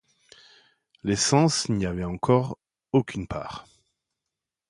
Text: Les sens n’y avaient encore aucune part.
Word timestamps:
Les 1.03 1.15
sens 1.15 1.69
n’y 1.69 1.85
avaient 1.85 2.03
encore 2.03 2.57
aucune 2.91 3.27
part. 3.27 3.67